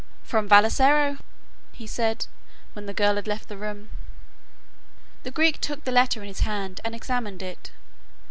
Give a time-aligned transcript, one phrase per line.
[0.23, 1.19] "From Vassalaro,"
[1.73, 2.25] he said,
[2.73, 3.91] when the girl had left the room.
[5.21, 7.69] The Greek took the letter in his hand and examined it.